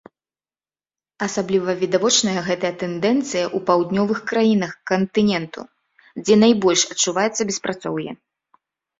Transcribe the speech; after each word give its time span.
Асабліва 1.25 1.69
відавочная 1.81 2.39
гэтая 2.47 2.71
тэндэнцыя 2.83 3.43
ў 3.47 3.57
паўднёвых 3.67 4.19
краінах 4.31 4.71
кантыненту, 4.93 5.61
дзе 6.23 6.35
найбольш 6.45 6.81
адчуваецца 6.95 7.41
беспрацоўе. 7.51 8.11